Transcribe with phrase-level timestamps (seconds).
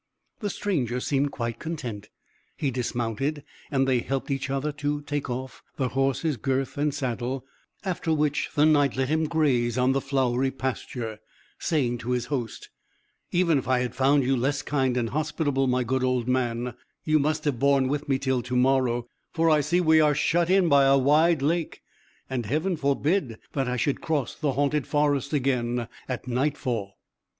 [0.39, 2.09] The stranger seemed quite content;
[2.57, 7.45] he dismounted, and they helped each other to take off the horse's girth and saddle,
[7.85, 11.19] after which the Knight let him graze on the flowery pasture,
[11.59, 12.69] saying to his host,
[13.31, 16.73] "Even if I had found you less kind and hospitable, my good old man,
[17.03, 20.49] you must have borne with me till to morrow; for I see we are shut
[20.49, 21.83] in by a wide lake
[22.27, 26.97] and Heaven forbid that I should cross the haunted forest again at nightfall!"